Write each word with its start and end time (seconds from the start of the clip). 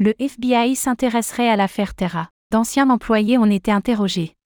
Le 0.00 0.14
FBI 0.22 0.76
s'intéresserait 0.76 1.48
à 1.48 1.56
l'affaire 1.56 1.92
Terra. 1.92 2.28
D'anciens 2.52 2.88
employés 2.88 3.36
ont 3.36 3.50
été 3.50 3.72
interrogés. 3.72 4.36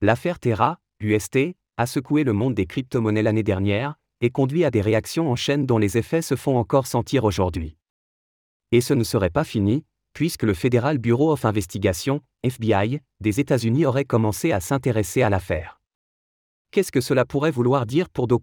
L'affaire 0.00 0.40
Terra, 0.40 0.80
UST, 0.98 1.54
a 1.76 1.86
secoué 1.86 2.24
le 2.24 2.32
monde 2.32 2.54
des 2.54 2.66
crypto-monnaies 2.66 3.22
l'année 3.22 3.44
dernière 3.44 3.94
et 4.20 4.30
conduit 4.30 4.64
à 4.64 4.72
des 4.72 4.80
réactions 4.80 5.30
en 5.30 5.36
chaîne 5.36 5.66
dont 5.66 5.78
les 5.78 5.98
effets 5.98 6.20
se 6.20 6.34
font 6.34 6.56
encore 6.56 6.88
sentir 6.88 7.22
aujourd'hui. 7.22 7.76
Et 8.72 8.80
ce 8.80 8.92
ne 8.92 9.04
serait 9.04 9.30
pas 9.30 9.44
fini, 9.44 9.84
puisque 10.14 10.42
le 10.42 10.52
Federal 10.52 10.98
Bureau 10.98 11.30
of 11.30 11.44
Investigation, 11.44 12.20
FBI, 12.42 13.02
des 13.20 13.38
États-Unis 13.38 13.86
aurait 13.86 14.04
commencé 14.04 14.50
à 14.50 14.58
s'intéresser 14.58 15.22
à 15.22 15.30
l'affaire. 15.30 15.80
Qu'est-ce 16.72 16.90
que 16.90 17.00
cela 17.00 17.24
pourrait 17.24 17.52
vouloir 17.52 17.86
dire 17.86 18.10
pour 18.10 18.26
Do 18.26 18.40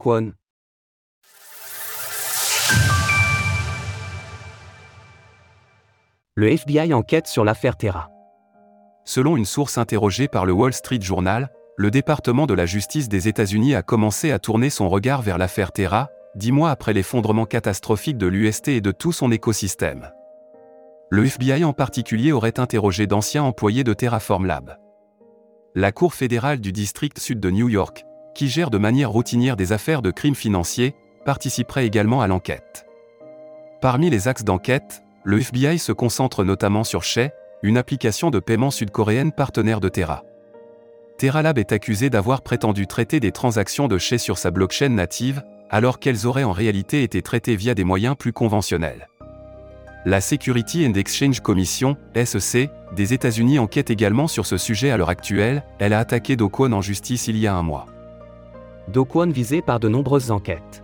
Le 6.36 6.50
FBI 6.50 6.96
enquête 6.96 7.28
sur 7.28 7.46
l'affaire 7.46 7.78
Terra. 7.78 8.10
Selon 9.06 9.38
une 9.38 9.46
source 9.46 9.78
interrogée 9.78 10.28
par 10.28 10.48
le 10.48 10.52
Wall 10.52 10.74
Street 10.74 11.00
Journal, 11.00 11.52
le 11.78 11.92
département 11.92 12.48
de 12.48 12.56
la 12.56 12.66
justice 12.66 13.08
des 13.08 13.28
États-Unis 13.28 13.76
a 13.76 13.84
commencé 13.84 14.32
à 14.32 14.40
tourner 14.40 14.72
son 14.72 14.90
regard 14.90 15.22
vers 15.22 15.38
l'affaire 15.38 15.72
Terra, 15.72 16.10
dix 16.34 16.52
mois 16.52 16.72
après 16.72 16.92
l'effondrement 16.92 17.46
catastrophique 17.46 18.18
de 18.18 18.26
l'UST 18.26 18.70
et 18.70 18.82
de 18.82 18.92
tout 18.92 19.12
son 19.12 19.32
écosystème. 19.32 20.10
Le 21.12 21.24
FBI 21.26 21.64
en 21.64 21.74
particulier 21.74 22.32
aurait 22.32 22.60
interrogé 22.60 23.06
d'anciens 23.06 23.44
employés 23.44 23.84
de 23.84 23.94
Terraform 23.94 24.48
Lab. 24.48 24.80
La 25.76 25.92
Cour 25.92 26.16
fédérale 26.16 26.62
du 26.62 26.72
district 26.72 27.20
sud 27.20 27.40
de 27.40 27.52
New 27.52 27.70
York, 27.70 28.06
qui 28.34 28.48
gère 28.48 28.72
de 28.72 28.80
manière 28.80 29.12
routinière 29.12 29.56
des 29.56 29.72
affaires 29.72 30.02
de 30.02 30.10
crimes 30.10 30.34
financiers, 30.34 30.96
participerait 31.26 31.86
également 31.86 32.22
à 32.22 32.28
l'enquête. 32.28 32.88
Parmi 33.82 34.10
les 34.10 34.28
axes 34.28 34.44
d'enquête, 34.44 35.03
le 35.24 35.40
FBI 35.40 35.80
se 35.80 35.92
concentre 35.92 36.44
notamment 36.44 36.84
sur 36.84 37.04
Shay, 37.04 37.32
une 37.62 37.78
application 37.78 38.30
de 38.30 38.40
paiement 38.40 38.72
sud-coréenne 38.72 39.32
partenaire 39.32 39.80
de 39.80 39.90
Terra. 39.90 40.24
TerraLab 41.18 41.58
est 41.58 41.72
accusé 41.72 42.10
d'avoir 42.10 42.42
prétendu 42.42 42.88
traiter 42.88 43.20
des 43.20 43.32
transactions 43.32 43.88
de 43.88 43.98
Shay 43.98 44.18
sur 44.18 44.38
sa 44.38 44.52
blockchain 44.52 44.90
native, 44.90 45.42
alors 45.70 46.00
qu'elles 46.00 46.28
auraient 46.28 46.44
en 46.44 46.52
réalité 46.52 47.04
été 47.04 47.22
traitées 47.22 47.56
via 47.56 47.74
des 47.74 47.86
moyens 47.86 48.16
plus 48.18 48.34
conventionnels. 48.34 49.08
La 50.06 50.20
Security 50.20 50.86
and 50.86 50.96
Exchange 50.96 51.40
Commission, 51.40 51.96
SEC, 52.14 52.70
des 52.94 53.14
États-Unis 53.14 53.58
enquête 53.58 53.90
également 53.90 54.28
sur 54.28 54.46
ce 54.46 54.58
sujet 54.58 54.92
à 54.92 54.98
l'heure 54.98 55.10
actuelle, 55.10 55.64
elle 55.80 55.94
a 55.94 56.00
attaqué 56.00 56.36
Do 56.36 56.52
en 56.60 56.82
justice 56.82 57.28
il 57.28 57.38
y 57.38 57.48
a 57.48 57.56
un 57.56 57.64
mois. 57.64 57.86
Do 58.90 59.08
visé 59.28 59.62
par 59.62 59.80
de 59.80 59.88
nombreuses 59.88 60.32
enquêtes. 60.32 60.84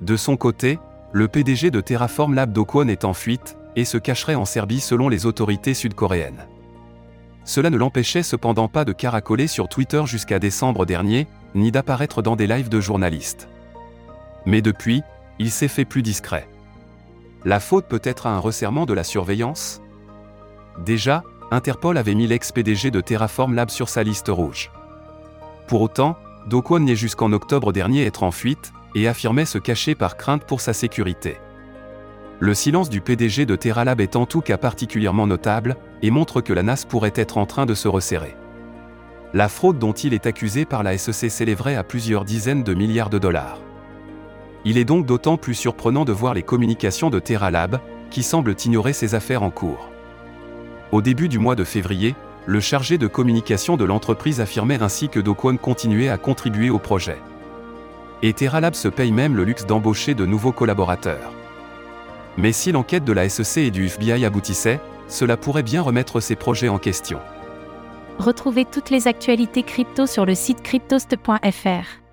De 0.00 0.16
son 0.16 0.38
côté, 0.38 0.78
le 1.14 1.28
PDG 1.28 1.70
de 1.70 1.80
Terraform 1.80 2.34
Lab 2.34 2.52
Do 2.52 2.66
est 2.88 3.04
en 3.04 3.14
fuite, 3.14 3.56
et 3.76 3.84
se 3.84 3.98
cacherait 3.98 4.34
en 4.34 4.44
Serbie 4.44 4.80
selon 4.80 5.08
les 5.08 5.26
autorités 5.26 5.72
sud-coréennes. 5.72 6.48
Cela 7.44 7.70
ne 7.70 7.76
l'empêchait 7.76 8.24
cependant 8.24 8.66
pas 8.66 8.84
de 8.84 8.92
caracoler 8.92 9.46
sur 9.46 9.68
Twitter 9.68 10.02
jusqu'à 10.06 10.40
décembre 10.40 10.84
dernier, 10.86 11.28
ni 11.54 11.70
d'apparaître 11.70 12.20
dans 12.20 12.34
des 12.34 12.48
lives 12.48 12.68
de 12.68 12.80
journalistes. 12.80 13.48
Mais 14.44 14.60
depuis, 14.60 15.04
il 15.38 15.52
s'est 15.52 15.68
fait 15.68 15.84
plus 15.84 16.02
discret. 16.02 16.48
La 17.44 17.60
faute 17.60 17.86
peut 17.86 18.02
être 18.02 18.26
à 18.26 18.30
un 18.30 18.40
resserrement 18.40 18.84
de 18.84 18.92
la 18.92 19.04
surveillance? 19.04 19.82
Déjà, 20.84 21.22
Interpol 21.52 21.96
avait 21.96 22.16
mis 22.16 22.26
l'ex-PDG 22.26 22.90
de 22.90 23.00
Terraform 23.00 23.54
Lab 23.54 23.70
sur 23.70 23.88
sa 23.88 24.02
liste 24.02 24.30
rouge. 24.30 24.72
Pour 25.68 25.80
autant, 25.80 26.16
Dokwon 26.48 26.80
n'est 26.80 26.96
jusqu'en 26.96 27.30
octobre 27.30 27.72
dernier 27.72 28.04
être 28.04 28.24
en 28.24 28.32
fuite, 28.32 28.72
et 28.94 29.08
affirmait 29.08 29.44
se 29.44 29.58
cacher 29.58 29.94
par 29.94 30.16
crainte 30.16 30.44
pour 30.44 30.60
sa 30.60 30.72
sécurité. 30.72 31.38
Le 32.40 32.52
silence 32.52 32.90
du 32.90 33.00
PDG 33.00 33.46
de 33.46 33.56
TerraLab 33.56 34.00
est 34.00 34.16
en 34.16 34.26
tout 34.26 34.40
cas 34.40 34.56
particulièrement 34.56 35.26
notable, 35.26 35.76
et 36.02 36.10
montre 36.10 36.40
que 36.40 36.52
la 36.52 36.62
NAS 36.62 36.84
pourrait 36.88 37.12
être 37.14 37.38
en 37.38 37.46
train 37.46 37.64
de 37.64 37.74
se 37.74 37.88
resserrer. 37.88 38.36
La 39.32 39.48
fraude 39.48 39.78
dont 39.78 39.92
il 39.92 40.14
est 40.14 40.26
accusé 40.26 40.64
par 40.64 40.82
la 40.82 40.98
SEC 40.98 41.30
s'élèverait 41.30 41.76
à 41.76 41.84
plusieurs 41.84 42.24
dizaines 42.24 42.62
de 42.62 42.74
milliards 42.74 43.10
de 43.10 43.18
dollars. 43.18 43.60
Il 44.64 44.78
est 44.78 44.84
donc 44.84 45.06
d'autant 45.06 45.36
plus 45.36 45.54
surprenant 45.54 46.04
de 46.04 46.12
voir 46.12 46.34
les 46.34 46.42
communications 46.42 47.10
de 47.10 47.18
TerraLab, 47.18 47.80
qui 48.10 48.22
semblent 48.22 48.54
ignorer 48.64 48.92
ces 48.92 49.14
affaires 49.14 49.42
en 49.42 49.50
cours. 49.50 49.90
Au 50.92 51.02
début 51.02 51.28
du 51.28 51.38
mois 51.38 51.56
de 51.56 51.64
février, 51.64 52.14
le 52.46 52.60
chargé 52.60 52.98
de 52.98 53.06
communication 53.06 53.76
de 53.76 53.84
l'entreprise 53.84 54.40
affirmait 54.40 54.82
ainsi 54.82 55.08
que 55.08 55.20
Dokwon 55.20 55.56
continuait 55.56 56.10
à 56.10 56.18
contribuer 56.18 56.70
au 56.70 56.78
projet. 56.78 57.18
Et 58.22 58.32
TerraLab 58.32 58.74
se 58.74 58.88
paye 58.88 59.12
même 59.12 59.36
le 59.36 59.44
luxe 59.44 59.66
d'embaucher 59.66 60.14
de 60.14 60.26
nouveaux 60.26 60.52
collaborateurs. 60.52 61.32
Mais 62.36 62.52
si 62.52 62.72
l'enquête 62.72 63.04
de 63.04 63.12
la 63.12 63.28
SEC 63.28 63.64
et 63.64 63.70
du 63.70 63.86
FBI 63.86 64.24
aboutissait, 64.24 64.80
cela 65.08 65.36
pourrait 65.36 65.62
bien 65.62 65.82
remettre 65.82 66.20
ces 66.20 66.36
projets 66.36 66.68
en 66.68 66.78
question. 66.78 67.20
Retrouvez 68.18 68.64
toutes 68.64 68.90
les 68.90 69.08
actualités 69.08 69.62
crypto 69.62 70.06
sur 70.06 70.24
le 70.24 70.34
site 70.34 70.62
cryptost.fr. 70.62 72.04